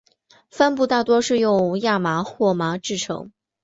[0.49, 3.29] 帆布大多是用亚麻或麻制成。